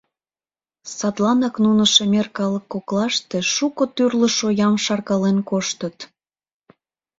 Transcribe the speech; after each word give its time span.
Садланак 0.97 1.55
нуно 1.63 1.83
шемер 1.93 2.27
калык 2.37 2.65
коклаште 2.73 3.37
шуко 3.53 3.83
тӱрлӧ 3.95 4.29
шоям 4.37 4.75
шаркален 4.85 5.37
коштыт. 5.49 5.97